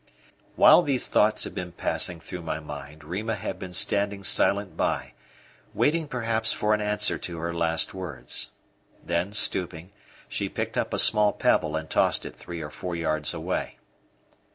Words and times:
While 0.55 0.81
these 0.81 1.05
thoughts 1.07 1.43
had 1.43 1.53
been 1.53 1.73
passing 1.73 2.19
through 2.19 2.41
my 2.41 2.59
mind, 2.59 3.03
Rima 3.03 3.35
had 3.35 3.59
been 3.59 3.71
standing 3.71 4.23
silent 4.23 4.75
by, 4.75 5.13
waiting, 5.75 6.07
perhaps, 6.07 6.51
for 6.51 6.73
an 6.73 6.81
answer 6.81 7.19
to 7.19 7.37
her 7.37 7.53
last 7.53 7.93
words. 7.93 8.49
Then 9.03 9.31
stooping, 9.31 9.91
she 10.27 10.49
picked 10.49 10.75
up 10.75 10.91
a 10.91 10.97
small 10.97 11.33
pebble 11.33 11.75
and 11.75 11.87
tossed 11.87 12.25
it 12.25 12.35
three 12.35 12.61
or 12.61 12.71
four 12.71 12.95
yards 12.95 13.31
away. 13.31 13.77